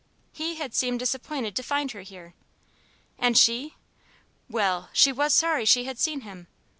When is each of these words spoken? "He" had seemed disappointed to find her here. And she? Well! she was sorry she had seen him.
"He" 0.33 0.55
had 0.55 0.73
seemed 0.73 0.97
disappointed 0.97 1.55
to 1.55 1.61
find 1.61 1.91
her 1.91 2.01
here. 2.01 2.33
And 3.19 3.37
she? 3.37 3.75
Well! 4.49 4.89
she 4.93 5.11
was 5.11 5.31
sorry 5.31 5.63
she 5.63 5.83
had 5.83 5.99
seen 5.99 6.21
him. 6.21 6.47